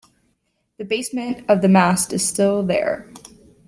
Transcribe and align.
The 0.79 0.83
basement 0.83 1.45
of 1.47 1.61
the 1.61 1.67
mast 1.69 2.11
is 2.11 2.27
still 2.27 2.63
there. 2.63 3.07